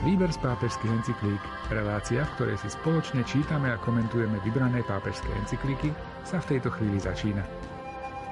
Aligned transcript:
Výber 0.00 0.32
z 0.32 0.40
pápežských 0.40 0.96
encyklík, 0.96 1.42
relácia, 1.68 2.24
v 2.24 2.32
ktorej 2.40 2.56
si 2.64 2.72
spoločne 2.72 3.20
čítame 3.20 3.68
a 3.68 3.76
komentujeme 3.84 4.40
vybrané 4.40 4.80
pápežské 4.88 5.28
encyklíky, 5.44 5.92
sa 6.24 6.40
v 6.40 6.56
tejto 6.56 6.72
chvíli 6.72 6.96
začína. 6.96 7.44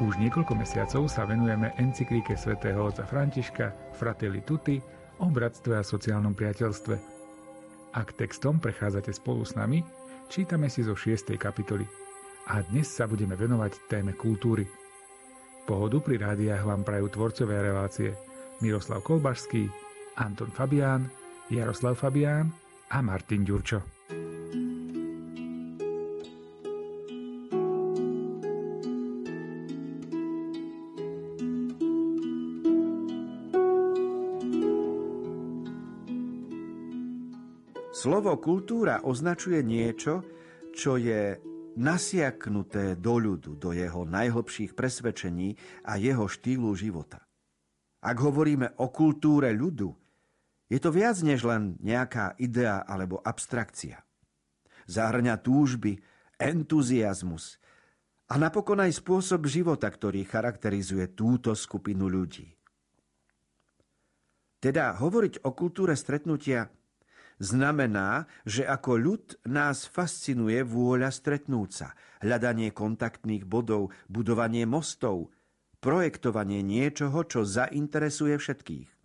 Už 0.00 0.16
niekoľko 0.16 0.56
mesiacov 0.56 1.12
sa 1.12 1.28
venujeme 1.28 1.76
encyklíke 1.76 2.40
svätého 2.40 2.80
otca 2.80 3.04
Františka 3.04 3.92
Fratelli 3.92 4.40
Tutti 4.48 4.80
o 5.20 5.28
bratstve 5.28 5.76
a 5.76 5.84
sociálnom 5.84 6.32
priateľstve. 6.32 6.96
Ak 7.92 8.16
textom 8.16 8.56
prechádzate 8.64 9.12
spolu 9.12 9.44
s 9.44 9.52
nami, 9.52 9.84
čítame 10.32 10.72
si 10.72 10.80
zo 10.80 10.96
6. 10.96 11.36
kapitoly. 11.36 11.84
A 12.48 12.64
dnes 12.64 12.88
sa 12.88 13.04
budeme 13.04 13.36
venovať 13.36 13.92
téme 13.92 14.16
kultúry. 14.16 14.64
Pohodu 15.68 16.00
pri 16.00 16.16
rádiách 16.16 16.64
vám 16.64 16.80
prajú 16.80 17.12
tvorcové 17.12 17.60
relácie 17.60 18.16
Miroslav 18.64 19.04
Kolbašský, 19.04 19.68
Anton 20.16 20.48
Fabián, 20.48 21.12
Jaroslav 21.48 21.96
Fabián 21.96 22.52
a 22.92 23.00
Martin 23.00 23.40
Ďurčo. 23.40 23.80
Slovo 37.96 38.36
kultúra 38.38 39.02
označuje 39.08 39.64
niečo, 39.64 40.22
čo 40.76 41.00
je 41.00 41.34
nasiaknuté 41.80 43.00
do 43.00 43.16
ľudu, 43.16 43.56
do 43.56 43.72
jeho 43.72 44.04
najhlbších 44.04 44.76
presvedčení 44.76 45.56
a 45.88 45.96
jeho 45.96 46.28
štýlu 46.28 46.76
života. 46.76 47.24
Ak 48.04 48.16
hovoríme 48.20 48.78
o 48.84 48.92
kultúre 48.92 49.50
ľudu, 49.56 50.07
je 50.68 50.78
to 50.80 50.92
viac 50.92 51.16
než 51.24 51.44
len 51.48 51.80
nejaká 51.80 52.36
idea 52.36 52.84
alebo 52.84 53.24
abstrakcia. 53.24 54.04
Zahrňa 54.88 55.40
túžby, 55.40 56.00
entuziasmus 56.36 57.56
a 58.28 58.36
napokon 58.36 58.84
aj 58.84 59.00
spôsob 59.00 59.48
života, 59.48 59.88
ktorý 59.88 60.28
charakterizuje 60.28 61.08
túto 61.16 61.56
skupinu 61.56 62.12
ľudí. 62.12 62.52
Teda 64.60 64.92
hovoriť 64.96 65.46
o 65.46 65.54
kultúre 65.54 65.94
stretnutia 65.94 66.68
znamená, 67.38 68.26
že 68.42 68.66
ako 68.66 68.92
ľud 68.98 69.24
nás 69.46 69.86
fascinuje 69.86 70.66
vôľa 70.66 71.14
stretnúť 71.14 71.70
sa, 71.70 71.88
hľadanie 72.20 72.74
kontaktných 72.74 73.46
bodov, 73.46 73.94
budovanie 74.10 74.66
mostov, 74.66 75.30
projektovanie 75.78 76.60
niečoho, 76.66 77.22
čo 77.22 77.46
zainteresuje 77.46 78.34
všetkých. 78.34 78.97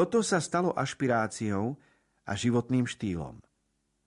Toto 0.00 0.24
sa 0.24 0.40
stalo 0.40 0.72
ašpiráciou 0.72 1.76
a 2.24 2.32
životným 2.32 2.88
štýlom. 2.88 3.36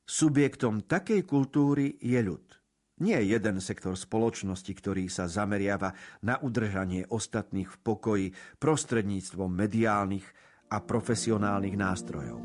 Subjektom 0.09 0.89
takej 0.89 1.22
kultúry 1.22 2.02
je 2.02 2.17
ľud. 2.17 2.41
Nie 3.05 3.22
jeden 3.22 3.61
sektor 3.61 3.94
spoločnosti, 3.94 4.73
ktorý 4.73 5.05
sa 5.05 5.30
zameriava 5.30 5.94
na 6.25 6.41
udržanie 6.41 7.05
ostatných 7.05 7.69
v 7.69 7.77
pokoji 7.85 8.27
prostredníctvom 8.58 9.53
mediálnych 9.53 10.25
a 10.73 10.81
profesionálnych 10.81 11.77
nástrojov. 11.77 12.41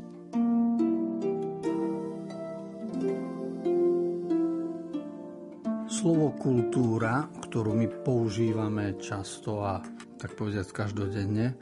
Slovo 5.89 6.37
kultúra, 6.37 7.25
ktorú 7.49 7.73
my 7.73 7.89
používame 8.05 8.93
často 9.01 9.65
a 9.65 9.81
tak 10.21 10.37
povedať 10.37 10.69
každodenne, 10.69 11.57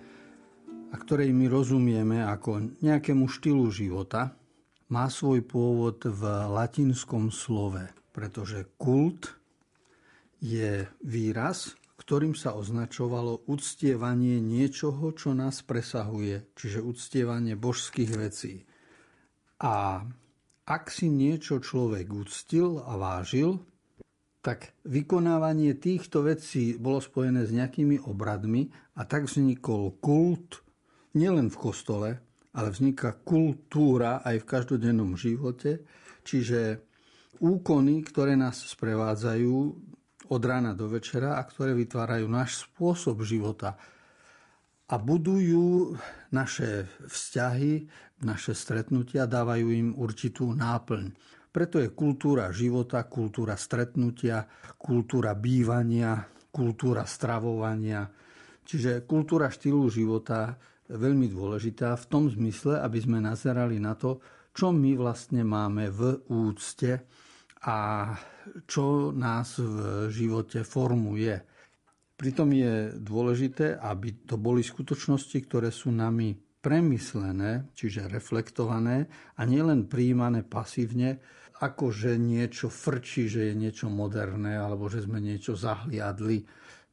a 0.92 0.96
ktorej 0.96 1.36
my 1.36 1.46
rozumieme 1.52 2.24
ako 2.24 2.80
nejakému 2.80 3.28
štýlu 3.28 3.68
života, 3.72 4.36
má 4.88 5.12
svoj 5.12 5.44
pôvod 5.44 6.00
v 6.08 6.24
latinskom 6.48 7.28
slove, 7.28 7.84
pretože 8.16 8.72
kult 8.80 9.36
je 10.40 10.88
výraz, 11.04 11.76
ktorým 12.00 12.38
sa 12.38 12.56
označovalo 12.56 13.50
uctievanie 13.52 14.40
niečoho, 14.40 15.12
čo 15.12 15.36
nás 15.36 15.60
presahuje, 15.66 16.48
čiže 16.56 16.80
uctievanie 16.80 17.60
božských 17.60 18.12
vecí. 18.16 18.64
A 19.60 20.06
ak 20.68 20.84
si 20.88 21.12
niečo 21.12 21.60
človek 21.60 22.08
uctil 22.08 22.80
a 22.80 22.96
vážil, 22.96 23.60
tak 24.40 24.72
vykonávanie 24.88 25.76
týchto 25.76 26.24
vecí 26.24 26.80
bolo 26.80 27.04
spojené 27.04 27.44
s 27.44 27.52
nejakými 27.52 28.08
obradmi 28.08 28.72
a 28.96 29.04
tak 29.04 29.28
vznikol 29.28 30.00
kult, 30.00 30.64
nielen 31.16 31.48
v 31.54 31.58
kostole, 31.60 32.10
ale 32.58 32.74
vzniká 32.74 33.22
kultúra 33.22 34.26
aj 34.26 34.42
v 34.42 34.50
každodennom 34.50 35.14
živote, 35.14 35.86
čiže 36.26 36.82
úkony, 37.38 38.02
ktoré 38.02 38.34
nás 38.34 38.66
sprevádzajú 38.66 39.56
od 40.28 40.42
rána 40.44 40.74
do 40.74 40.90
večera 40.90 41.38
a 41.38 41.46
ktoré 41.46 41.78
vytvárajú 41.78 42.26
náš 42.28 42.68
spôsob 42.68 43.24
života 43.24 43.78
a 44.88 44.96
budujú 44.96 46.00
naše 46.32 46.88
vzťahy, 47.06 47.88
naše 48.24 48.56
stretnutia, 48.56 49.30
dávajú 49.30 49.68
im 49.70 49.90
určitú 49.94 50.56
náplň. 50.56 51.14
Preto 51.52 51.82
je 51.82 51.92
kultúra 51.92 52.50
života, 52.54 53.06
kultúra 53.06 53.58
stretnutia, 53.60 54.48
kultúra 54.78 55.36
bývania, 55.36 56.26
kultúra 56.50 57.04
stravovania. 57.04 58.08
Čiže 58.68 59.08
kultúra 59.08 59.48
štýlu 59.52 59.88
života 59.88 60.56
veľmi 60.92 61.28
dôležitá 61.28 61.96
v 61.96 62.06
tom 62.08 62.24
zmysle, 62.32 62.80
aby 62.80 63.00
sme 63.00 63.20
nazerali 63.20 63.80
na 63.80 63.96
to, 63.96 64.20
čo 64.56 64.74
my 64.74 64.98
vlastne 64.98 65.46
máme 65.46 65.92
v 65.94 66.26
úcte 66.34 67.06
a 67.68 67.78
čo 68.66 69.12
nás 69.12 69.60
v 69.60 70.08
živote 70.10 70.64
formuje. 70.64 71.36
Pritom 72.18 72.50
je 72.50 72.98
dôležité, 72.98 73.78
aby 73.78 74.26
to 74.26 74.42
boli 74.42 74.66
skutočnosti, 74.66 75.38
ktoré 75.46 75.70
sú 75.70 75.94
nami 75.94 76.34
premyslené, 76.58 77.70
čiže 77.78 78.10
reflektované 78.10 79.06
a 79.38 79.46
nielen 79.46 79.86
príjmané 79.86 80.42
pasívne, 80.42 81.22
ako 81.62 81.94
že 81.94 82.18
niečo 82.18 82.70
frčí, 82.70 83.30
že 83.30 83.50
je 83.50 83.54
niečo 83.54 83.90
moderné 83.90 84.58
alebo 84.58 84.90
že 84.90 85.06
sme 85.06 85.22
niečo 85.22 85.54
zahliadli 85.54 86.46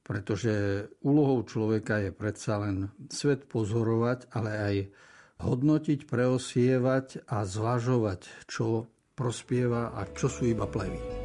pretože 0.05 0.87
úlohou 1.01 1.43
človeka 1.49 2.05
je 2.05 2.13
predsa 2.13 2.61
len 2.61 2.93
svet 3.09 3.49
pozorovať, 3.49 4.29
ale 4.37 4.51
aj 4.53 4.77
hodnotiť, 5.41 6.05
preosievať 6.05 7.27
a 7.27 7.43
zvažovať, 7.49 8.45
čo 8.45 8.87
prospieva 9.17 9.97
a 9.97 10.05
čo 10.13 10.29
sú 10.29 10.45
iba 10.45 10.69
plevy. 10.69 11.24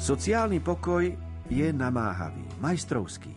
Sociálny 0.00 0.64
pokoj 0.64 1.12
je 1.52 1.68
namáhavý, 1.76 2.40
majstrovský. 2.64 3.36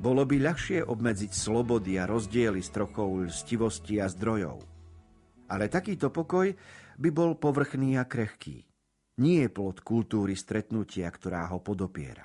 Bolo 0.00 0.24
by 0.24 0.40
ľahšie 0.40 0.80
obmedziť 0.80 1.28
slobody 1.28 2.00
a 2.00 2.08
rozdiely 2.08 2.64
s 2.64 2.72
trochou 2.72 3.28
lstivosti 3.28 4.00
a 4.00 4.08
zdrojov. 4.08 4.64
Ale 5.52 5.68
takýto 5.68 6.08
pokoj 6.08 6.48
by 6.96 7.08
bol 7.12 7.36
povrchný 7.36 8.00
a 8.00 8.08
krehký. 8.08 8.64
Nie 9.20 9.44
je 9.44 9.52
plod 9.52 9.84
kultúry 9.84 10.40
stretnutia, 10.40 11.04
ktorá 11.12 11.52
ho 11.52 11.60
podopiera. 11.60 12.24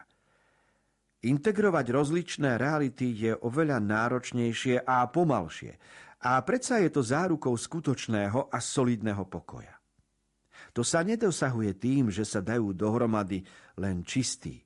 Integrovať 1.27 1.85
rozličné 1.91 2.55
reality 2.55 3.11
je 3.11 3.35
oveľa 3.35 3.83
náročnejšie 3.83 4.87
a 4.87 5.03
pomalšie, 5.11 5.75
a 6.23 6.39
predsa 6.47 6.79
je 6.79 6.95
to 6.95 7.03
zárukou 7.03 7.59
skutočného 7.59 8.47
a 8.47 8.57
solidného 8.63 9.27
pokoja. 9.27 9.82
To 10.71 10.81
sa 10.81 11.03
nedosahuje 11.03 11.75
tým, 11.75 12.07
že 12.07 12.23
sa 12.23 12.39
dajú 12.39 12.71
dohromady 12.71 13.43
len 13.75 14.07
čistí, 14.07 14.63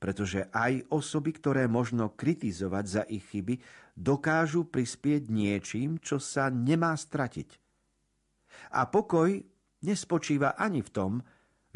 pretože 0.00 0.48
aj 0.48 0.88
osoby, 0.88 1.36
ktoré 1.36 1.68
možno 1.68 2.16
kritizovať 2.16 2.84
za 2.88 3.02
ich 3.04 3.28
chyby, 3.28 3.60
dokážu 3.92 4.64
prispieť 4.64 5.28
niečím, 5.28 6.00
čo 6.00 6.16
sa 6.16 6.48
nemá 6.48 6.96
stratiť. 6.96 7.60
A 8.72 8.88
pokoj 8.88 9.28
nespočíva 9.84 10.56
ani 10.56 10.80
v 10.80 10.90
tom, 10.90 11.12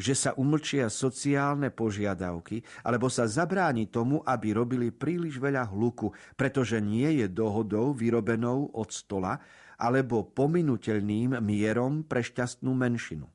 že 0.01 0.17
sa 0.17 0.33
umlčia 0.33 0.89
sociálne 0.89 1.69
požiadavky, 1.69 2.65
alebo 2.89 3.13
sa 3.13 3.29
zabráni 3.29 3.93
tomu, 3.93 4.25
aby 4.25 4.57
robili 4.57 4.89
príliš 4.89 5.37
veľa 5.37 5.69
hluku, 5.69 6.17
pretože 6.41 6.81
nie 6.81 7.21
je 7.21 7.29
dohodou 7.29 7.93
vyrobenou 7.93 8.73
od 8.73 8.89
stola 8.89 9.37
alebo 9.81 10.25
pominutelným 10.25 11.41
mierom 11.41 12.05
pre 12.05 12.25
šťastnú 12.25 12.73
menšinu. 12.73 13.29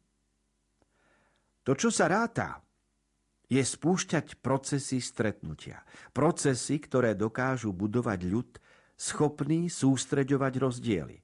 To, 1.66 1.74
čo 1.74 1.90
sa 1.90 2.06
ráta, 2.06 2.62
je 3.50 3.62
spúšťať 3.62 4.42
procesy 4.42 5.02
stretnutia. 5.02 5.82
Procesy, 6.14 6.82
ktoré 6.82 7.18
dokážu 7.18 7.74
budovať 7.74 8.20
ľud, 8.26 8.50
schopný 8.98 9.70
sústreďovať 9.70 10.54
rozdiely. 10.62 11.18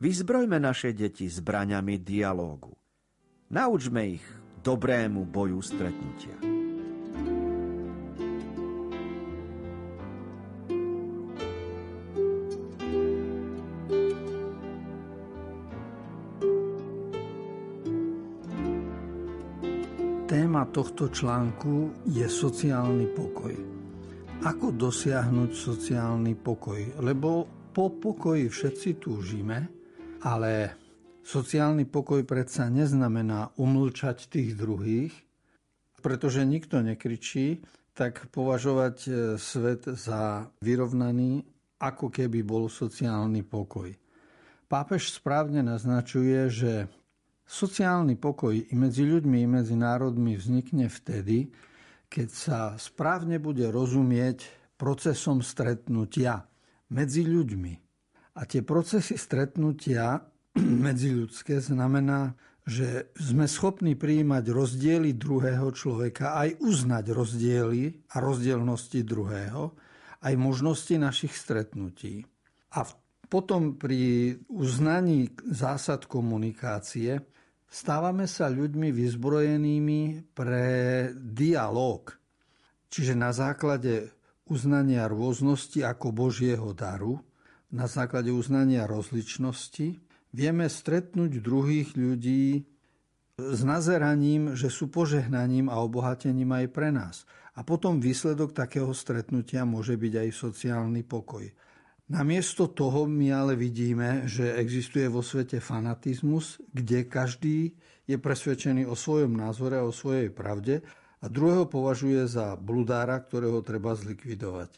Vyzbrojme 0.00 0.56
naše 0.56 0.96
deti 0.96 1.28
zbraňami 1.28 2.00
dialógu. 2.00 2.72
Naučme 3.52 4.16
ich 4.16 4.24
dobrému 4.64 5.28
boju 5.28 5.60
stretnutia. 5.60 6.59
Tohto 20.70 21.10
článku 21.10 22.06
je 22.06 22.30
sociálny 22.30 23.10
pokoj. 23.10 23.50
Ako 24.46 24.70
dosiahnuť 24.70 25.50
sociálny 25.50 26.38
pokoj? 26.38 27.02
Lebo 27.02 27.50
po 27.74 27.90
pokoji 27.90 28.46
všetci 28.46 29.02
túžime, 29.02 29.66
ale 30.22 30.78
sociálny 31.26 31.90
pokoj 31.90 32.22
predsa 32.22 32.70
neznamená 32.70 33.50
umlčať 33.58 34.30
tých 34.30 34.54
druhých, 34.54 35.10
pretože 35.98 36.46
nikto 36.46 36.78
nekričí, 36.86 37.66
tak 37.90 38.30
považovať 38.30 38.96
e, 39.04 39.10
svet 39.42 39.90
za 39.90 40.46
vyrovnaný, 40.62 41.42
ako 41.82 42.14
keby 42.14 42.46
bol 42.46 42.70
sociálny 42.70 43.42
pokoj. 43.42 43.90
Pápež 44.70 45.10
správne 45.10 45.66
naznačuje, 45.66 46.46
že 46.46 46.72
Sociálny 47.50 48.14
pokoj 48.14 48.54
i 48.54 48.74
medzi 48.78 49.02
ľuďmi, 49.02 49.42
i 49.42 49.48
medzi 49.50 49.74
národmi 49.74 50.38
vznikne 50.38 50.86
vtedy, 50.86 51.50
keď 52.06 52.28
sa 52.30 52.58
správne 52.78 53.42
bude 53.42 53.66
rozumieť 53.74 54.46
procesom 54.78 55.42
stretnutia 55.42 56.46
medzi 56.94 57.26
ľuďmi. 57.26 57.74
A 58.38 58.46
tie 58.46 58.62
procesy 58.62 59.18
stretnutia 59.18 60.22
medziľudské 60.86 61.58
znamená, 61.58 62.38
že 62.70 63.10
sme 63.18 63.50
schopní 63.50 63.98
prijímať 63.98 64.46
rozdiely 64.46 65.18
druhého 65.18 65.74
človeka, 65.74 66.38
aj 66.38 66.62
uznať 66.62 67.04
rozdiely 67.10 68.14
a 68.14 68.22
rozdielnosti 68.22 69.02
druhého, 69.02 69.74
aj 70.22 70.34
možnosti 70.38 70.94
našich 70.94 71.34
stretnutí. 71.34 72.22
A 72.78 72.86
potom 73.26 73.74
pri 73.74 74.38
uznaní 74.46 75.34
zásad 75.50 76.06
komunikácie 76.06 77.26
stávame 77.70 78.26
sa 78.26 78.50
ľuďmi 78.50 78.90
vyzbrojenými 78.90 80.34
pre 80.34 80.66
dialog. 81.14 82.10
Čiže 82.90 83.14
na 83.14 83.30
základe 83.30 84.10
uznania 84.50 85.06
rôznosti 85.06 85.86
ako 85.86 86.10
Božieho 86.10 86.74
daru, 86.74 87.22
na 87.70 87.86
základe 87.86 88.34
uznania 88.34 88.90
rozličnosti, 88.90 90.02
vieme 90.34 90.66
stretnúť 90.66 91.38
druhých 91.38 91.94
ľudí 91.94 92.66
s 93.38 93.60
nazeraním, 93.62 94.58
že 94.58 94.68
sú 94.68 94.90
požehnaním 94.90 95.70
a 95.70 95.78
obohatením 95.78 96.50
aj 96.50 96.66
pre 96.74 96.90
nás. 96.90 97.24
A 97.54 97.62
potom 97.62 98.02
výsledok 98.02 98.52
takého 98.52 98.90
stretnutia 98.90 99.62
môže 99.62 99.94
byť 99.94 100.12
aj 100.26 100.28
sociálny 100.34 101.06
pokoj. 101.06 101.46
Namiesto 102.10 102.66
toho 102.66 103.06
my 103.06 103.30
ale 103.30 103.54
vidíme, 103.54 104.26
že 104.26 104.58
existuje 104.58 105.06
vo 105.06 105.22
svete 105.22 105.62
fanatizmus, 105.62 106.58
kde 106.74 107.06
každý 107.06 107.70
je 108.02 108.18
presvedčený 108.18 108.82
o 108.90 108.98
svojom 108.98 109.38
názore 109.38 109.78
a 109.78 109.86
o 109.86 109.94
svojej 109.94 110.26
pravde 110.34 110.82
a 111.22 111.30
druhého 111.30 111.70
považuje 111.70 112.26
za 112.26 112.58
bludára, 112.58 113.14
ktorého 113.22 113.62
treba 113.62 113.94
zlikvidovať. 113.94 114.70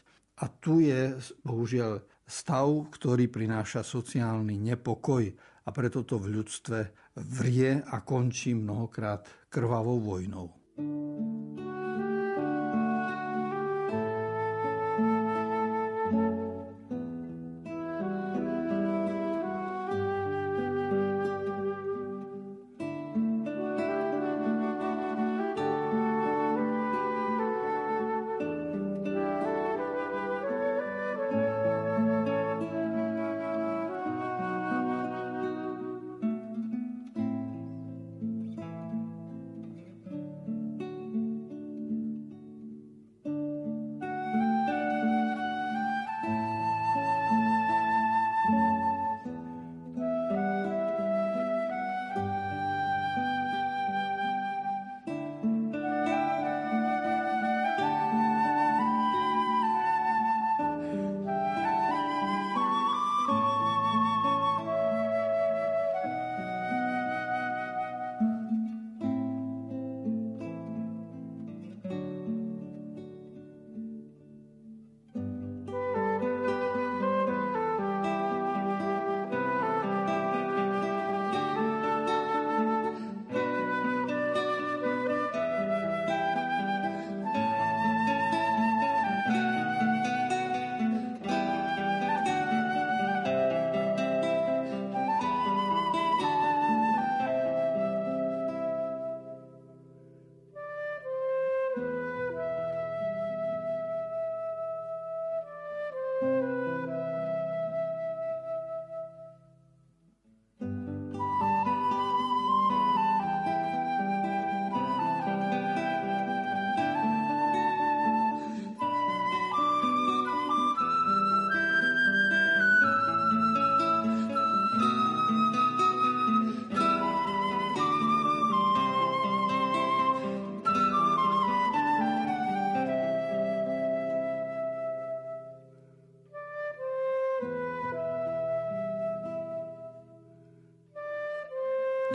A 0.45 0.45
tu 0.45 0.77
je 0.77 1.17
bohužiaľ 1.41 2.05
stav, 2.21 2.69
ktorý 2.93 3.25
prináša 3.33 3.81
sociálny 3.81 4.61
nepokoj 4.61 5.25
a 5.65 5.69
preto 5.73 6.05
to 6.05 6.21
v 6.21 6.37
ľudstve 6.37 6.79
vrie 7.17 7.81
a 7.81 7.97
končí 8.05 8.53
mnohokrát 8.53 9.25
krvavou 9.49 9.97
vojnou. 9.97 10.53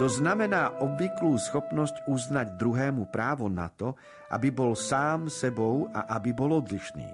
Znamená 0.08 0.80
obvyklú 0.80 1.36
schopnosť 1.36 2.08
uznať 2.08 2.56
druhému 2.56 3.12
právo 3.12 3.52
na 3.52 3.68
to, 3.68 3.92
aby 4.32 4.48
bol 4.48 4.72
sám 4.72 5.28
sebou 5.28 5.84
a 5.92 6.16
aby 6.16 6.32
bol 6.32 6.58
odlišný. 6.64 7.06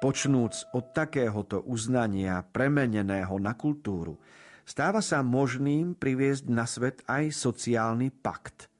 Počnúc 0.00 0.64
od 0.72 0.96
takéhoto 0.96 1.60
uznania 1.68 2.40
premeneného 2.40 3.36
na 3.36 3.52
kultúru, 3.52 4.16
stáva 4.64 5.04
sa 5.04 5.20
možným 5.20 5.92
priviesť 5.92 6.48
na 6.48 6.64
svet 6.64 7.04
aj 7.04 7.36
sociálny 7.36 8.08
pakt. 8.08 8.72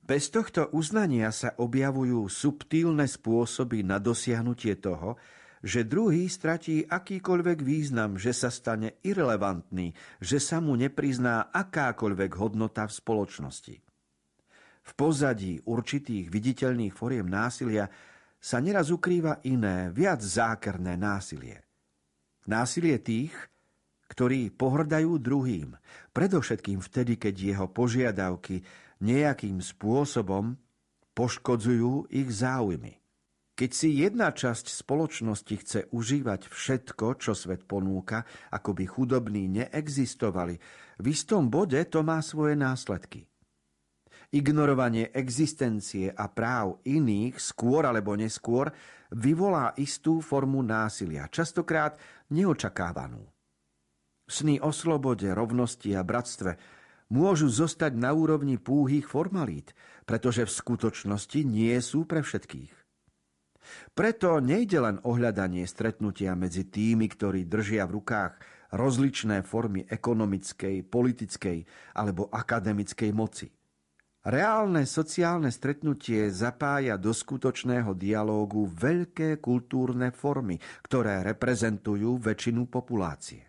Bez 0.00 0.32
tohto 0.32 0.72
uznania 0.72 1.28
sa 1.36 1.52
objavujú 1.54 2.24
subtílne 2.26 3.04
spôsoby 3.04 3.84
na 3.84 4.00
dosiahnutie 4.00 4.80
toho, 4.80 5.20
že 5.60 5.84
druhý 5.84 6.24
stratí 6.28 6.88
akýkoľvek 6.88 7.58
význam, 7.60 8.16
že 8.16 8.32
sa 8.32 8.48
stane 8.48 8.96
irrelevantný, 9.04 9.92
že 10.20 10.40
sa 10.40 10.58
mu 10.60 10.72
neprizná 10.76 11.52
akákoľvek 11.52 12.30
hodnota 12.40 12.88
v 12.88 12.96
spoločnosti. 12.96 13.76
V 14.80 14.92
pozadí 14.96 15.60
určitých 15.68 16.32
viditeľných 16.32 16.96
foriem 16.96 17.28
násilia 17.28 17.86
sa 18.40 18.56
neraz 18.58 18.88
ukrýva 18.88 19.44
iné, 19.44 19.92
viac 19.92 20.24
zákerné 20.24 20.96
násilie. 20.96 21.60
Násilie 22.48 22.96
tých, 22.96 23.36
ktorí 24.08 24.48
pohrdajú 24.50 25.20
druhým, 25.20 25.76
predovšetkým 26.16 26.80
vtedy, 26.80 27.20
keď 27.20 27.34
jeho 27.36 27.66
požiadavky 27.68 28.64
nejakým 29.04 29.60
spôsobom 29.60 30.56
poškodzujú 31.12 32.08
ich 32.08 32.28
záujmy. 32.32 32.99
Keď 33.60 33.76
si 33.76 34.00
jedna 34.00 34.32
časť 34.32 34.72
spoločnosti 34.72 35.54
chce 35.60 35.80
užívať 35.92 36.48
všetko, 36.48 37.20
čo 37.20 37.36
svet 37.36 37.68
ponúka, 37.68 38.24
ako 38.56 38.72
by 38.72 38.88
chudobní 38.88 39.52
neexistovali, 39.52 40.56
v 40.96 41.04
istom 41.12 41.52
bode 41.52 41.76
to 41.92 42.00
má 42.00 42.24
svoje 42.24 42.56
následky. 42.56 43.28
Ignorovanie 44.32 45.12
existencie 45.12 46.08
a 46.08 46.32
práv 46.32 46.80
iných 46.88 47.36
skôr 47.36 47.84
alebo 47.84 48.16
neskôr 48.16 48.72
vyvolá 49.12 49.76
istú 49.76 50.24
formu 50.24 50.64
násilia, 50.64 51.28
častokrát 51.28 52.00
neočakávanú. 52.32 53.28
Sny 54.24 54.56
o 54.64 54.72
slobode, 54.72 55.28
rovnosti 55.36 55.92
a 55.92 56.00
bratstve 56.00 56.56
môžu 57.12 57.52
zostať 57.52 57.92
na 57.92 58.16
úrovni 58.16 58.56
púhých 58.56 59.04
formalít, 59.04 59.76
pretože 60.08 60.48
v 60.48 60.56
skutočnosti 60.64 61.44
nie 61.44 61.76
sú 61.84 62.08
pre 62.08 62.24
všetkých. 62.24 62.79
Preto 63.92 64.40
nejde 64.40 64.80
len 64.80 64.96
o 65.04 65.14
hľadanie 65.14 65.64
stretnutia 65.68 66.32
medzi 66.34 66.68
tými, 66.68 67.06
ktorí 67.06 67.46
držia 67.46 67.84
v 67.86 68.00
rukách 68.00 68.32
rozličné 68.74 69.42
formy 69.42 69.84
ekonomickej, 69.86 70.86
politickej 70.86 71.58
alebo 71.98 72.30
akademickej 72.30 73.10
moci. 73.10 73.50
Reálne 74.20 74.84
sociálne 74.84 75.48
stretnutie 75.48 76.28
zapája 76.28 77.00
do 77.00 77.08
skutočného 77.08 77.96
dialógu 77.96 78.68
veľké 78.68 79.40
kultúrne 79.40 80.12
formy, 80.12 80.60
ktoré 80.84 81.24
reprezentujú 81.24 82.20
väčšinu 82.20 82.68
populácie. 82.68 83.48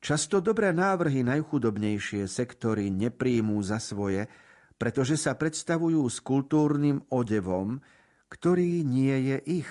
Často 0.00 0.38
dobré 0.38 0.70
návrhy 0.70 1.26
najchudobnejšie 1.26 2.24
sektory 2.30 2.88
nepríjmú 2.88 3.58
za 3.66 3.82
svoje, 3.82 4.30
pretože 4.78 5.18
sa 5.18 5.36
predstavujú 5.36 6.06
s 6.08 6.22
kultúrnym 6.22 7.04
odevom, 7.12 7.82
ktorý 8.30 8.86
nie 8.86 9.34
je 9.34 9.38
ich 9.60 9.70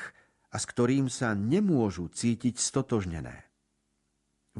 a 0.52 0.58
s 0.60 0.66
ktorým 0.68 1.08
sa 1.08 1.32
nemôžu 1.34 2.12
cítiť 2.12 2.60
stotožnené. 2.60 3.48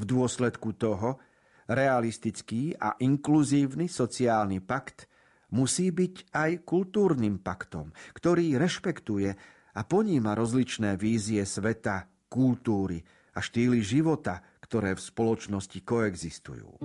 V 0.00 0.02
dôsledku 0.08 0.72
toho 0.74 1.20
realistický 1.68 2.74
a 2.74 2.96
inkluzívny 2.98 3.86
sociálny 3.86 4.64
pakt 4.64 5.06
musí 5.54 5.92
byť 5.92 6.34
aj 6.34 6.50
kultúrnym 6.64 7.42
paktom, 7.42 7.92
ktorý 8.16 8.56
rešpektuje 8.58 9.30
a 9.76 9.80
poníma 9.86 10.34
rozličné 10.34 10.98
vízie 10.98 11.42
sveta, 11.46 12.08
kultúry 12.30 13.02
a 13.34 13.38
štýly 13.38 13.82
života, 13.82 14.42
ktoré 14.62 14.94
v 14.94 15.02
spoločnosti 15.02 15.78
koexistujú. 15.82 16.78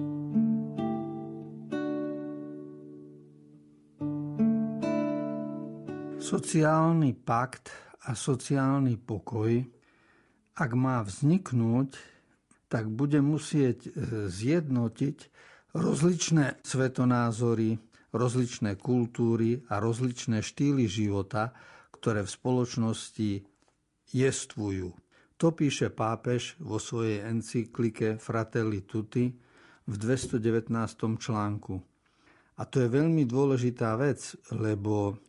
Sociálny 6.26 7.14
pakt 7.14 7.70
a 8.10 8.18
sociálny 8.18 8.98
pokoj, 8.98 9.62
ak 10.58 10.72
má 10.74 11.06
vzniknúť, 11.06 11.94
tak 12.66 12.90
bude 12.90 13.22
musieť 13.22 13.86
e, 13.86 13.90
zjednotiť 14.34 15.18
rozličné 15.78 16.66
svetonázory, 16.66 17.78
rozličné 18.10 18.74
kultúry 18.74 19.70
a 19.70 19.78
rozličné 19.78 20.42
štýly 20.42 20.90
života, 20.90 21.54
ktoré 21.94 22.26
v 22.26 22.34
spoločnosti 22.34 23.32
jestvujú. 24.10 24.98
To 25.38 25.48
píše 25.54 25.94
pápež 25.94 26.58
vo 26.58 26.82
svojej 26.82 27.22
encyklike 27.22 28.18
Fratelli 28.18 28.82
Tutti 28.82 29.30
v 29.86 29.94
219. 29.94 30.74
článku. 31.22 31.78
A 32.58 32.66
to 32.66 32.82
je 32.82 32.90
veľmi 32.90 33.30
dôležitá 33.30 33.94
vec, 33.94 34.34
lebo 34.50 35.22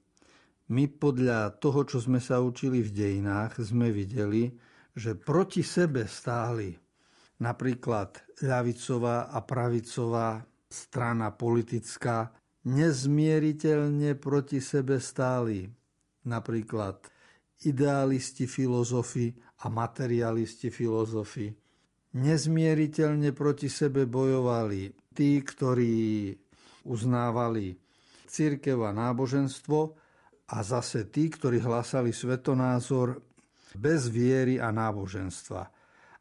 my 0.67 0.85
podľa 0.91 1.63
toho, 1.63 1.87
čo 1.87 2.03
sme 2.03 2.19
sa 2.19 2.43
učili 2.43 2.83
v 2.83 2.91
dejinách, 2.91 3.63
sme 3.63 3.95
videli, 3.95 4.51
že 4.97 5.15
proti 5.15 5.63
sebe 5.63 6.09
stáli 6.11 6.75
napríklad 7.39 8.41
ľavicová 8.43 9.31
a 9.31 9.39
pravicová 9.45 10.41
strana 10.67 11.31
politická, 11.31 12.33
nezmieriteľne 12.67 14.19
proti 14.19 14.59
sebe 14.59 14.99
stáli 14.99 15.69
napríklad 16.27 16.99
idealisti 17.63 18.51
filozofi 18.51 19.31
a 19.63 19.71
materialisti 19.71 20.69
filozofi. 20.75 21.47
Nezmieriteľne 22.17 23.31
proti 23.37 23.69
sebe 23.69 24.09
bojovali 24.09 25.13
tí, 25.13 25.39
ktorí 25.45 26.33
uznávali 26.89 27.77
církev 28.27 28.83
a 28.83 28.91
náboženstvo 28.91 30.06
a 30.47 30.63
zase 30.63 31.11
tí, 31.11 31.27
ktorí 31.27 31.59
hlásali 31.59 32.15
svetonázor 32.15 33.19
bez 33.75 34.07
viery 34.07 34.63
a 34.63 34.71
náboženstva. 34.71 35.63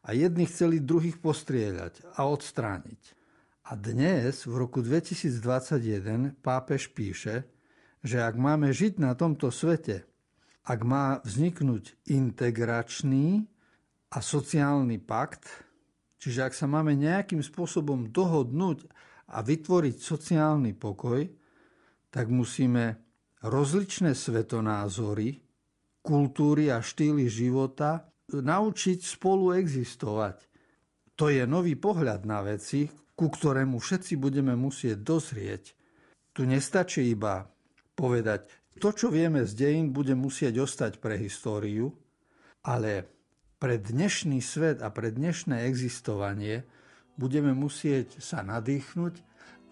A 0.06 0.08
jedni 0.14 0.46
chceli 0.46 0.82
druhých 0.82 1.18
postrieľať 1.18 2.18
a 2.18 2.26
odstrániť. 2.26 3.02
A 3.66 3.74
dnes, 3.74 4.46
v 4.46 4.54
roku 4.54 4.78
2021, 4.78 6.38
pápež 6.38 6.94
píše, 6.94 7.46
že 8.06 8.22
ak 8.22 8.38
máme 8.38 8.70
žiť 8.70 9.02
na 9.02 9.18
tomto 9.18 9.50
svete, 9.50 10.06
ak 10.66 10.80
má 10.86 11.18
vzniknúť 11.26 12.06
integračný 12.06 13.46
a 14.14 14.18
sociálny 14.22 15.02
pakt, 15.02 15.46
čiže 16.22 16.46
ak 16.46 16.54
sa 16.54 16.70
máme 16.70 16.94
nejakým 16.94 17.42
spôsobom 17.42 18.10
dohodnúť 18.14 18.86
a 19.30 19.42
vytvoriť 19.42 19.96
sociálny 19.98 20.74
pokoj, 20.78 21.26
tak 22.14 22.30
musíme 22.30 23.05
rozličné 23.44 24.16
svetonázory, 24.16 25.42
kultúry 26.00 26.70
a 26.70 26.80
štýly 26.80 27.26
života 27.26 28.08
naučiť 28.30 28.98
spolu 29.02 29.58
existovať. 29.58 30.46
To 31.16 31.32
je 31.32 31.42
nový 31.48 31.74
pohľad 31.74 32.28
na 32.28 32.44
veci, 32.44 32.86
ku 33.16 33.32
ktorému 33.32 33.80
všetci 33.80 34.20
budeme 34.20 34.52
musieť 34.52 35.00
dozrieť. 35.00 35.72
Tu 36.36 36.44
nestačí 36.44 37.08
iba 37.08 37.48
povedať, 37.96 38.52
to, 38.76 38.92
čo 38.92 39.08
vieme 39.08 39.48
z 39.48 39.56
dejín, 39.56 39.96
bude 39.96 40.12
musieť 40.12 40.60
ostať 40.60 41.00
pre 41.00 41.16
históriu, 41.16 41.96
ale 42.60 43.08
pre 43.56 43.80
dnešný 43.80 44.44
svet 44.44 44.84
a 44.84 44.92
pre 44.92 45.08
dnešné 45.08 45.64
existovanie 45.64 46.68
budeme 47.16 47.56
musieť 47.56 48.20
sa 48.20 48.44
nadýchnuť 48.44 49.14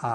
a 0.00 0.14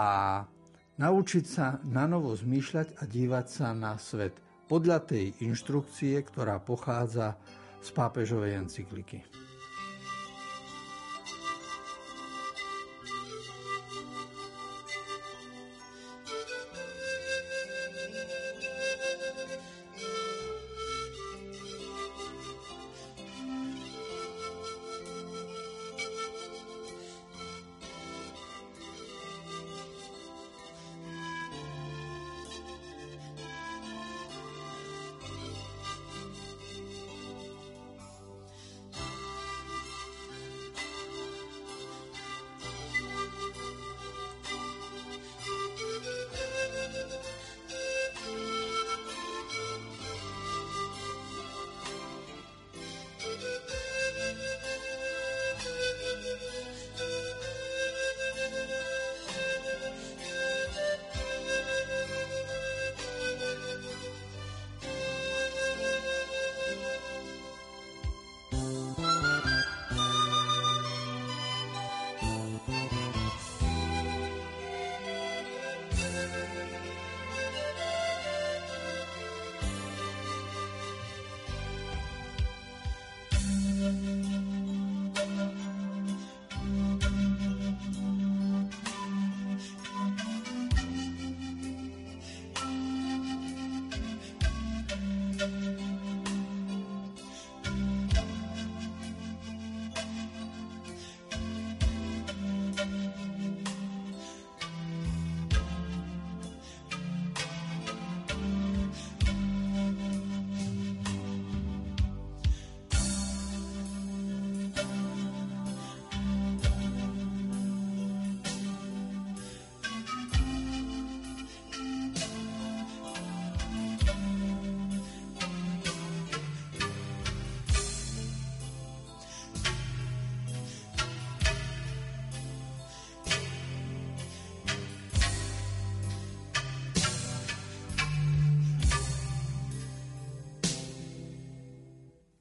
Naučiť 1.00 1.46
sa 1.48 1.80
na 1.88 2.04
novo 2.12 2.36
zmýšľať 2.36 3.00
a 3.00 3.08
dívať 3.08 3.46
sa 3.48 3.72
na 3.72 3.96
svet 3.96 4.36
podľa 4.68 5.00
tej 5.08 5.32
inštrukcie, 5.48 6.20
ktorá 6.28 6.60
pochádza 6.60 7.40
z 7.80 7.90
pápežovej 7.96 8.68
encykliky. 8.68 9.24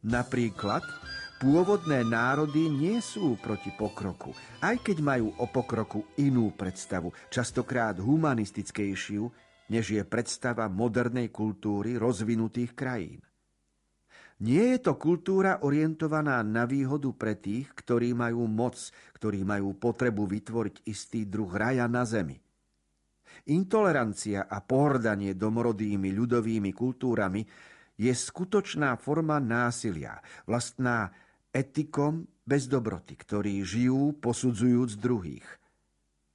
Napríklad, 0.08 0.80
pôvodné 1.36 2.00
národy 2.00 2.72
nie 2.72 2.96
sú 3.04 3.36
proti 3.36 3.68
pokroku, 3.76 4.32
aj 4.64 4.80
keď 4.80 5.04
majú 5.04 5.36
o 5.36 5.44
pokroku 5.44 6.00
inú 6.16 6.48
predstavu, 6.56 7.12
častokrát 7.28 8.00
humanistickejšiu, 8.00 9.28
než 9.68 10.00
je 10.00 10.02
predstava 10.08 10.64
modernej 10.72 11.28
kultúry 11.28 12.00
rozvinutých 12.00 12.72
krajín. 12.72 13.20
Nie 14.40 14.80
je 14.80 14.88
to 14.88 14.96
kultúra 14.96 15.60
orientovaná 15.60 16.40
na 16.40 16.64
výhodu 16.64 17.12
pre 17.12 17.36
tých, 17.36 17.68
ktorí 17.76 18.16
majú 18.16 18.48
moc, 18.48 18.80
ktorí 19.12 19.44
majú 19.44 19.76
potrebu 19.76 20.24
vytvoriť 20.24 20.88
istý 20.88 21.28
druh 21.28 21.52
raja 21.52 21.84
na 21.84 22.08
zemi. 22.08 22.40
Intolerancia 23.52 24.48
a 24.48 24.64
pohrdanie 24.64 25.36
domorodými 25.36 26.16
ľudovými 26.16 26.72
kultúrami 26.72 27.44
je 27.98 28.14
skutočná 28.14 28.94
forma 28.96 29.42
násilia, 29.42 30.22
vlastná 30.46 31.10
etikom 31.50 32.30
bez 32.46 32.70
dobroty, 32.70 33.18
ktorí 33.18 33.60
žijú 33.66 34.14
posudzujúc 34.22 34.96
druhých. 34.96 35.46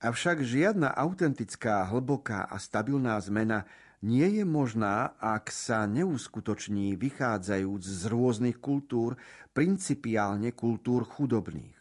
Avšak 0.04 0.44
žiadna 0.44 0.92
autentická, 0.92 1.88
hlboká 1.88 2.44
a 2.52 2.60
stabilná 2.60 3.16
zmena 3.24 3.64
nie 4.04 4.28
je 4.36 4.44
možná, 4.44 5.16
ak 5.16 5.48
sa 5.48 5.88
neuskutoční 5.88 7.00
vychádzajúc 7.00 7.84
z 7.88 8.02
rôznych 8.12 8.60
kultúr, 8.60 9.16
principiálne 9.56 10.52
kultúr 10.52 11.08
chudobných. 11.08 11.80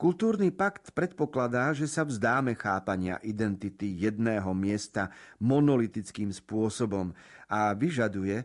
Kultúrny 0.00 0.48
pakt 0.48 0.96
predpokladá, 0.96 1.76
že 1.76 1.84
sa 1.84 2.08
vzdáme 2.08 2.56
chápania 2.56 3.20
identity 3.20 4.00
jedného 4.00 4.52
miesta 4.56 5.12
monolitickým 5.40 6.32
spôsobom 6.32 7.12
a 7.52 7.72
vyžaduje, 7.76 8.44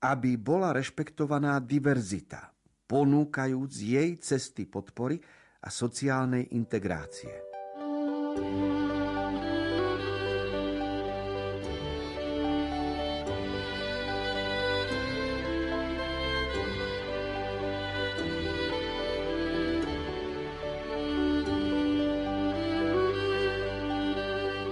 aby 0.00 0.36
bola 0.36 0.76
rešpektovaná 0.76 1.56
diverzita, 1.62 2.52
ponúkajúc 2.84 3.72
jej 3.72 4.10
cesty 4.20 4.68
podpory 4.68 5.16
a 5.64 5.68
sociálnej 5.72 6.52
integrácie. 6.52 7.32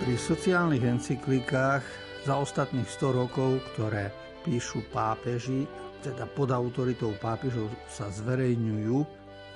Pri 0.05 0.21
sociálnych 0.21 0.85
encyklikách 0.85 1.83
za 2.29 2.37
ostatných 2.39 2.87
100 2.87 3.19
rokov, 3.25 3.59
ktoré 3.73 4.24
píšu 4.45 4.85
pápeži, 4.93 5.65
teda 6.05 6.29
pod 6.29 6.53
autoritou 6.53 7.17
pápežov 7.17 7.73
sa 7.89 8.13
zverejňujú, 8.13 8.97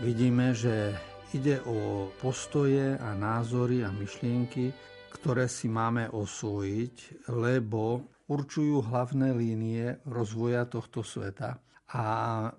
vidíme, 0.01 0.57
že 0.57 0.97
ide 1.37 1.61
o 1.69 2.09
postoje 2.17 2.97
a 2.97 3.13
názory 3.13 3.85
a 3.85 3.93
myšlienky, 3.93 4.73
ktoré 5.13 5.45
si 5.45 5.69
máme 5.69 6.09
osvojiť, 6.09 7.29
lebo 7.29 8.09
určujú 8.33 8.89
hlavné 8.89 9.37
línie 9.37 10.01
rozvoja 10.09 10.65
tohto 10.65 11.05
sveta. 11.05 11.61
A 11.93 12.05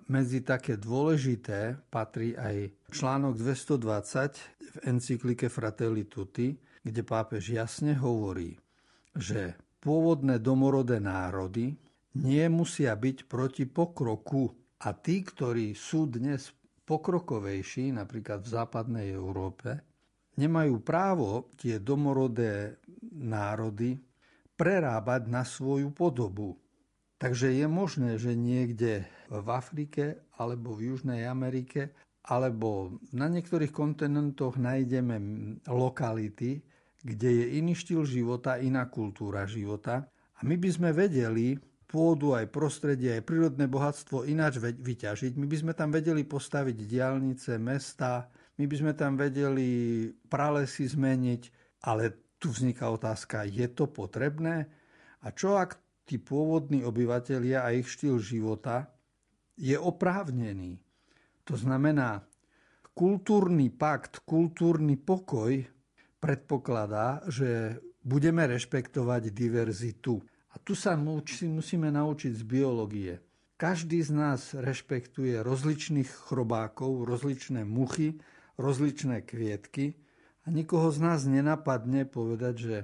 medzi 0.06 0.46
také 0.46 0.78
dôležité 0.78 1.78
patrí 1.90 2.38
aj 2.38 2.70
článok 2.94 3.38
220 3.38 4.70
v 4.70 4.76
encyklike 4.86 5.50
Fratelli 5.50 6.06
Tutti, 6.06 6.54
kde 6.82 7.02
pápež 7.02 7.58
jasne 7.58 7.98
hovorí, 7.98 8.54
že 9.18 9.58
pôvodné 9.82 10.38
domorodé 10.38 11.02
národy 11.02 11.89
nie 12.18 12.46
musia 12.50 12.96
byť 12.98 13.30
proti 13.30 13.64
pokroku 13.70 14.50
a 14.82 14.96
tí, 14.96 15.22
ktorí 15.22 15.76
sú 15.76 16.10
dnes 16.10 16.50
pokrokovejší, 16.88 17.94
napríklad 17.94 18.42
v 18.42 18.50
západnej 18.50 19.14
Európe, 19.14 19.78
nemajú 20.34 20.82
právo 20.82 21.52
tie 21.54 21.78
domorodé 21.78 22.80
národy 23.14 24.00
prerábať 24.56 25.22
na 25.30 25.46
svoju 25.46 25.94
podobu. 25.94 26.58
Takže 27.20 27.52
je 27.52 27.66
možné, 27.68 28.16
že 28.16 28.32
niekde 28.32 29.04
v 29.28 29.48
Afrike 29.52 30.24
alebo 30.40 30.72
v 30.72 30.90
Južnej 30.90 31.28
Amerike 31.28 31.92
alebo 32.24 32.96
na 33.12 33.28
niektorých 33.28 33.72
kontinentoch 33.72 34.56
nájdeme 34.56 35.16
lokality, 35.68 36.64
kde 37.00 37.28
je 37.28 37.46
iný 37.60 37.76
štýl 37.76 38.04
života, 38.04 38.60
iná 38.60 38.88
kultúra 38.88 39.44
života. 39.48 40.08
A 40.36 40.40
my 40.44 40.56
by 40.56 40.68
sme 40.72 40.90
vedeli 40.96 41.60
pôdu, 41.90 42.38
aj 42.38 42.46
prostredie, 42.54 43.18
aj 43.18 43.26
prírodné 43.26 43.66
bohatstvo 43.66 44.22
ináč 44.22 44.62
vyťažiť. 44.62 45.34
My 45.34 45.50
by 45.50 45.56
sme 45.58 45.72
tam 45.74 45.90
vedeli 45.90 46.22
postaviť 46.22 46.86
diálnice, 46.86 47.58
mesta, 47.58 48.30
my 48.54 48.64
by 48.70 48.76
sme 48.78 48.92
tam 48.94 49.18
vedeli 49.18 50.06
pralesy 50.30 50.86
zmeniť, 50.86 51.42
ale 51.90 52.36
tu 52.38 52.54
vzniká 52.54 52.86
otázka, 52.94 53.42
je 53.42 53.66
to 53.74 53.90
potrebné? 53.90 54.70
A 55.26 55.34
čo 55.34 55.58
ak 55.58 55.76
tí 56.06 56.22
pôvodní 56.22 56.86
obyvateľia 56.86 57.66
a 57.66 57.74
ich 57.74 57.90
štýl 57.90 58.22
života 58.22 58.86
je 59.58 59.74
oprávnený? 59.74 60.78
To 61.50 61.58
znamená, 61.58 62.22
kultúrny 62.94 63.74
pakt, 63.74 64.22
kultúrny 64.22 64.94
pokoj 64.94 65.66
predpokladá, 66.22 67.26
že 67.26 67.80
budeme 68.04 68.46
rešpektovať 68.46 69.32
diverzitu. 69.32 70.20
A 70.50 70.58
tu 70.58 70.74
sa 70.74 70.98
musíme 70.98 71.88
naučiť 71.94 72.32
z 72.34 72.42
biológie. 72.42 73.12
Každý 73.60 74.00
z 74.00 74.10
nás 74.16 74.40
rešpektuje 74.56 75.44
rozličných 75.44 76.08
chrobákov, 76.08 77.04
rozličné 77.04 77.68
muchy, 77.68 78.16
rozličné 78.56 79.22
kvietky 79.22 80.00
a 80.44 80.50
nikoho 80.50 80.88
z 80.88 80.98
nás 81.04 81.20
nenapadne 81.28 82.08
povedať, 82.08 82.54
že 82.56 82.76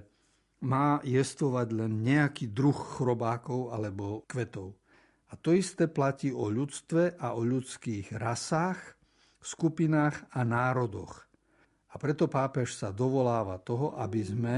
má 0.61 1.01
jestovať 1.01 1.69
len 1.73 2.05
nejaký 2.05 2.53
druh 2.53 2.77
chrobákov 2.77 3.73
alebo 3.73 4.25
kvetov. 4.29 4.77
A 5.33 5.35
to 5.35 5.57
isté 5.57 5.91
platí 5.91 6.31
o 6.31 6.47
ľudstve 6.53 7.19
a 7.19 7.35
o 7.35 7.43
ľudských 7.43 8.15
rasách, 8.15 8.79
skupinách 9.43 10.29
a 10.33 10.47
národoch. 10.47 11.27
A 11.93 11.95
preto 11.97 12.29
pápež 12.29 12.77
sa 12.77 12.93
dovoláva 12.93 13.57
toho, 13.59 13.97
aby 13.97 14.21
sme 14.21 14.57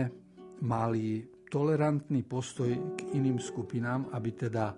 mali 0.58 1.22
tolerantný 1.48 2.24
postoj 2.24 2.70
k 2.96 2.98
iným 3.16 3.40
skupinám, 3.40 4.12
aby 4.12 4.30
teda 4.32 4.76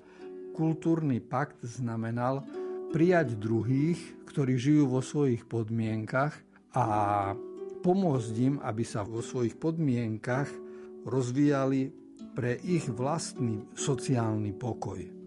kultúrny 0.54 1.22
pakt 1.22 1.62
znamenal 1.62 2.42
prijať 2.90 3.38
druhých, 3.38 3.98
ktorí 4.26 4.58
žijú 4.58 4.90
vo 4.90 5.02
svojich 5.02 5.46
podmienkach 5.46 6.34
a 6.74 6.84
pomôcť 7.80 8.34
im, 8.40 8.54
aby 8.62 8.82
sa 8.86 9.06
vo 9.06 9.22
svojich 9.22 9.58
podmienkach 9.58 10.50
rozvíjali 11.06 11.90
pre 12.34 12.58
ich 12.62 12.86
vlastný 12.90 13.66
sociálny 13.74 14.54
pokoj. 14.54 15.19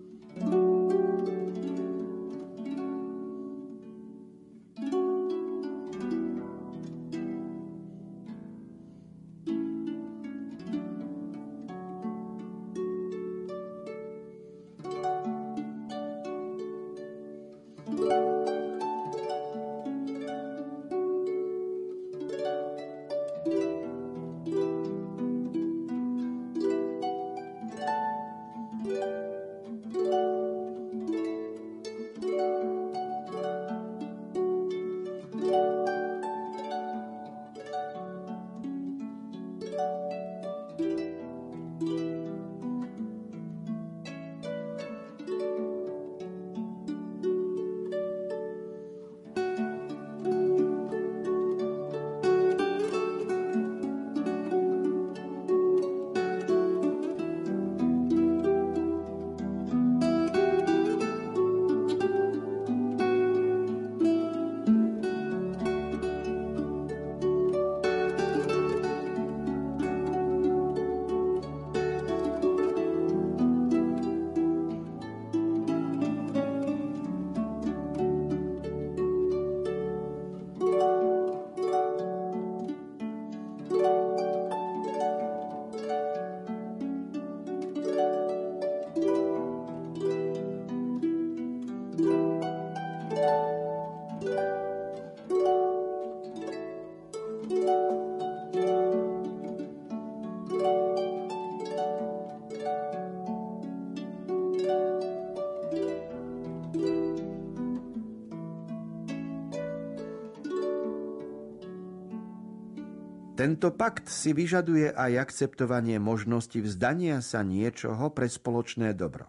Tento 113.44 113.76
pakt 113.76 114.08
si 114.08 114.32
vyžaduje 114.32 114.96
aj 114.96 115.28
akceptovanie 115.28 116.00
možnosti 116.00 116.56
vzdania 116.64 117.20
sa 117.20 117.44
niečoho 117.44 118.08
pre 118.16 118.32
spoločné 118.32 118.96
dobro. 118.96 119.28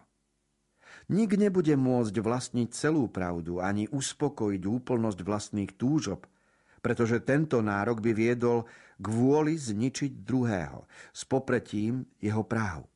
Nik 1.11 1.35
nebude 1.35 1.75
môcť 1.75 2.23
vlastniť 2.23 2.71
celú 2.71 3.11
pravdu 3.11 3.59
ani 3.59 3.91
uspokojiť 3.91 4.63
úplnosť 4.63 5.19
vlastných 5.19 5.75
túžob, 5.75 6.31
pretože 6.79 7.27
tento 7.27 7.59
nárok 7.59 7.99
by 7.99 8.15
viedol 8.15 8.71
k 8.95 9.05
vôli 9.11 9.59
zničiť 9.59 10.23
druhého 10.23 10.87
s 11.11 11.27
popretím 11.27 12.07
jeho 12.23 12.47
práv. 12.47 12.87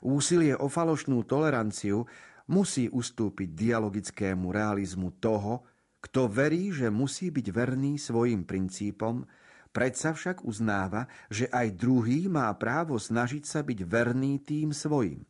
Úsilie 0.00 0.56
o 0.56 0.72
falošnú 0.72 1.20
toleranciu 1.28 2.08
musí 2.48 2.88
ustúpiť 2.88 3.52
dialogickému 3.52 4.48
realizmu 4.48 5.12
toho, 5.20 5.68
kto 6.00 6.32
verí, 6.32 6.72
že 6.72 6.88
musí 6.88 7.28
byť 7.28 7.46
verný 7.52 8.00
svojim 8.00 8.48
princípom, 8.48 9.43
Predsa 9.74 10.14
však 10.14 10.46
uznáva, 10.46 11.10
že 11.26 11.50
aj 11.50 11.74
druhý 11.74 12.30
má 12.30 12.46
právo 12.54 12.94
snažiť 12.94 13.42
sa 13.42 13.66
byť 13.66 13.82
verný 13.82 14.38
tým 14.38 14.70
svojim. 14.70 15.26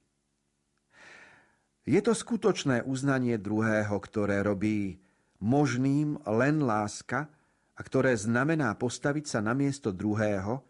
Je 1.88 2.00
to 2.04 2.12
skutočné 2.12 2.84
uznanie 2.84 3.40
druhého, 3.40 3.96
ktoré 3.96 4.44
robí 4.44 5.00
možným 5.40 6.20
len 6.28 6.60
láska 6.60 7.28
a 7.72 7.80
ktoré 7.80 8.12
znamená 8.20 8.76
postaviť 8.76 9.24
sa 9.24 9.40
na 9.40 9.56
miesto 9.56 9.96
druhého, 9.96 10.60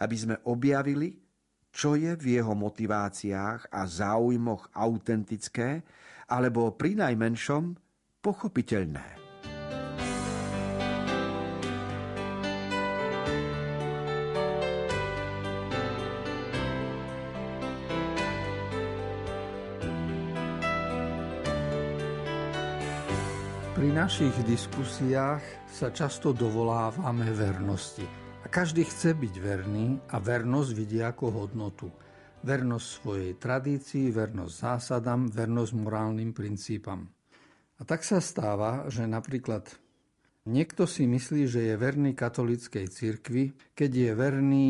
aby 0.00 0.16
sme 0.16 0.36
objavili, 0.48 1.20
čo 1.68 2.00
je 2.00 2.16
v 2.16 2.40
jeho 2.40 2.56
motiváciách 2.56 3.68
a 3.68 3.80
záujmoch 3.84 4.72
autentické, 4.72 5.84
alebo 6.32 6.72
pri 6.72 6.96
najmenšom 6.96 7.76
pochopiteľné. 8.24 9.27
Našich 23.98 24.46
diskusiách 24.46 25.42
sa 25.66 25.90
často 25.90 26.30
dovolávame 26.30 27.34
vernosti. 27.34 28.06
A 28.06 28.46
každý 28.46 28.86
chce 28.86 29.10
byť 29.10 29.34
verný 29.42 29.98
a 30.14 30.22
vernosť 30.22 30.70
vidí 30.70 31.02
ako 31.02 31.42
hodnotu. 31.42 31.90
Vernosť 32.46 32.86
svojej 32.86 33.32
tradícii, 33.42 34.14
vernosť 34.14 34.54
zásadám, 34.54 35.26
vernosť 35.26 35.72
morálnym 35.74 36.30
princípam. 36.30 37.10
A 37.74 37.82
tak 37.82 38.06
sa 38.06 38.22
stáva, 38.22 38.86
že 38.86 39.02
napríklad 39.02 39.66
niekto 40.46 40.86
si 40.86 41.10
myslí, 41.10 41.50
že 41.50 41.66
je 41.66 41.74
verný 41.74 42.14
katolíckej 42.14 42.86
cirkvi, 42.94 43.50
keď 43.74 43.90
je 43.90 44.10
verný 44.14 44.68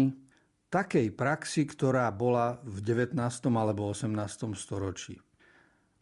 takej 0.73 1.13
praxi, 1.13 1.69
ktorá 1.69 2.09
bola 2.17 2.65
v 2.65 2.81
19. 2.81 3.13
alebo 3.53 3.93
18. 3.93 4.09
storočí. 4.57 5.21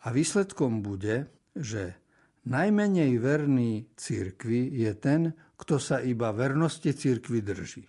A 0.07 0.15
výsledkom 0.15 0.79
bude, 0.79 1.27
že 1.59 2.06
Najmenej 2.47 3.19
verný 3.19 3.91
církvi 3.99 4.79
je 4.79 4.93
ten, 4.95 5.35
kto 5.59 5.83
sa 5.83 5.99
iba 5.99 6.31
vernosti 6.31 6.95
církvi 6.95 7.43
drží. 7.43 7.83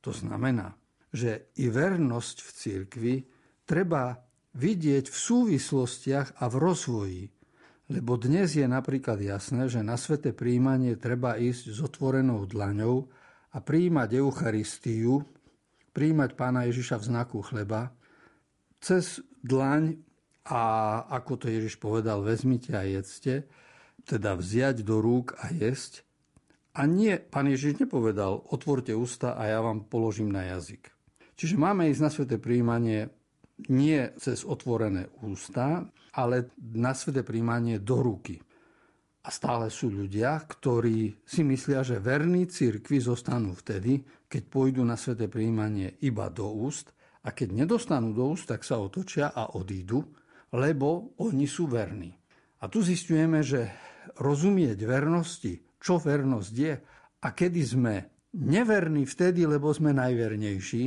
To 0.00 0.10
znamená, 0.16 0.72
že 1.12 1.52
i 1.60 1.68
vernosť 1.68 2.36
v 2.40 2.50
církvi 2.56 3.14
treba 3.68 4.16
vidieť 4.56 5.12
v 5.12 5.16
súvislostiach 5.16 6.40
a 6.40 6.44
v 6.48 6.56
rozvoji. 6.56 7.24
Lebo 7.92 8.16
dnes 8.16 8.56
je 8.56 8.64
napríklad 8.64 9.20
jasné, 9.20 9.68
že 9.68 9.84
na 9.84 10.00
sveté 10.00 10.32
príjmanie 10.32 10.96
treba 10.96 11.36
ísť 11.36 11.76
s 11.76 11.78
otvorenou 11.84 12.48
dlaňou 12.48 13.04
a 13.52 13.58
príjmať 13.60 14.08
Eucharistiu, 14.16 15.20
príjmať 15.92 16.30
pána 16.32 16.64
Ježiša 16.64 16.96
v 16.96 17.08
znaku 17.12 17.44
chleba, 17.44 17.92
cez 18.80 19.20
dlaň 19.44 20.00
a 20.48 20.62
ako 21.12 21.44
to 21.44 21.46
Ježiš 21.52 21.76
povedal, 21.76 22.24
vezmite 22.24 22.72
a 22.72 22.82
jedzte, 22.82 23.44
teda 24.06 24.34
vziať 24.38 24.82
do 24.82 24.98
rúk 24.98 25.38
a 25.38 25.50
jesť. 25.54 26.02
A 26.72 26.88
nie, 26.88 27.20
pán 27.20 27.48
Ježiš 27.48 27.84
nepovedal, 27.84 28.48
otvorte 28.48 28.96
ústa 28.96 29.36
a 29.36 29.44
ja 29.44 29.60
vám 29.60 29.84
položím 29.86 30.32
na 30.32 30.48
jazyk. 30.56 30.88
Čiže 31.36 31.60
máme 31.60 31.90
ísť 31.92 32.00
na 32.00 32.10
sveté 32.10 32.36
príjmanie 32.40 33.12
nie 33.68 34.00
cez 34.18 34.42
otvorené 34.42 35.12
ústa, 35.22 35.84
ale 36.16 36.50
na 36.58 36.96
sveté 36.96 37.22
príjmanie 37.22 37.78
do 37.78 38.00
ruky. 38.00 38.40
A 39.22 39.28
stále 39.30 39.70
sú 39.70 39.86
ľudia, 39.86 40.34
ktorí 40.42 41.22
si 41.22 41.46
myslia, 41.46 41.86
že 41.86 42.02
verní 42.02 42.50
cirkvi 42.50 42.98
zostanú 42.98 43.54
vtedy, 43.54 44.02
keď 44.26 44.42
pôjdu 44.50 44.82
na 44.82 44.98
sveté 44.98 45.30
príjmanie 45.30 45.94
iba 46.02 46.26
do 46.26 46.50
úst 46.50 46.90
a 47.22 47.30
keď 47.30 47.54
nedostanú 47.54 48.10
do 48.10 48.34
úst, 48.34 48.50
tak 48.50 48.66
sa 48.66 48.82
otočia 48.82 49.30
a 49.30 49.54
odídu, 49.54 50.02
lebo 50.50 51.14
oni 51.22 51.46
sú 51.46 51.70
verní. 51.70 52.10
A 52.62 52.66
tu 52.66 52.82
zistujeme, 52.82 53.46
že 53.46 53.70
rozumieť 54.18 54.78
vernosti, 54.84 55.58
čo 55.78 55.98
vernosť 55.98 56.54
je 56.54 56.74
a 57.22 57.28
kedy 57.30 57.60
sme 57.62 57.94
neverní 58.34 59.04
vtedy, 59.04 59.44
lebo 59.44 59.70
sme 59.70 59.92
najvernejší, 59.92 60.82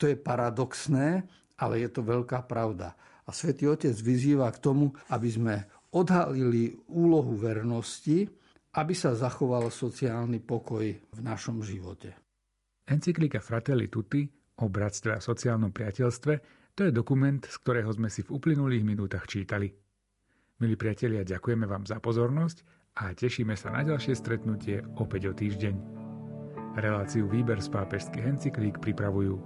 to 0.00 0.10
je 0.10 0.16
paradoxné, 0.18 1.22
ale 1.60 1.74
je 1.84 1.88
to 1.92 2.02
veľká 2.02 2.48
pravda. 2.48 2.96
A 3.22 3.30
svätý 3.30 3.70
Otec 3.70 3.94
vyzýva 3.94 4.50
k 4.50 4.58
tomu, 4.58 4.90
aby 5.14 5.28
sme 5.30 5.54
odhalili 5.94 6.74
úlohu 6.90 7.38
vernosti, 7.38 8.26
aby 8.72 8.94
sa 8.96 9.12
zachoval 9.12 9.68
sociálny 9.68 10.40
pokoj 10.42 10.82
v 10.90 11.20
našom 11.20 11.60
živote. 11.60 12.16
Encyklika 12.88 13.38
Fratelli 13.38 13.86
Tutti 13.86 14.26
o 14.58 14.66
bratstve 14.66 15.14
a 15.14 15.20
sociálnom 15.22 15.70
priateľstve 15.70 16.32
to 16.72 16.88
je 16.88 16.92
dokument, 16.92 17.44
z 17.44 17.56
ktorého 17.60 17.92
sme 17.92 18.08
si 18.08 18.24
v 18.24 18.32
uplynulých 18.32 18.82
minútach 18.82 19.28
čítali. 19.28 19.68
Milí 20.62 20.78
priatelia, 20.78 21.26
ďakujeme 21.26 21.66
vám 21.66 21.82
za 21.82 21.98
pozornosť 21.98 22.62
a 23.02 23.10
tešíme 23.10 23.58
sa 23.58 23.74
na 23.74 23.82
ďalšie 23.82 24.14
stretnutie 24.14 24.78
opäť 24.94 25.26
o 25.26 25.32
týždeň. 25.34 25.74
Reláciu 26.78 27.26
Výber 27.26 27.58
z 27.58 27.66
pápežských 27.66 28.22
encyklík 28.22 28.78
pripravujú 28.78 29.42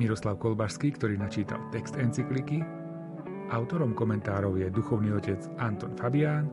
Miroslav 0.00 0.40
Kolbašský, 0.40 0.96
ktorý 0.96 1.20
načítal 1.20 1.60
text 1.68 2.00
encykliky, 2.00 2.64
autorom 3.52 3.92
komentárov 3.92 4.56
je 4.56 4.72
duchovný 4.72 5.12
otec 5.12 5.36
Anton 5.60 5.92
Fabián 6.00 6.48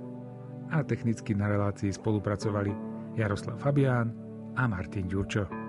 a 0.75 0.83
technicky 0.83 1.31
na 1.31 1.47
relácii 1.47 1.95
spolupracovali 1.95 2.75
Jaroslav 3.15 3.63
Fabián 3.63 4.11
a 4.59 4.67
Martin 4.67 5.07
Ďurčo. 5.07 5.60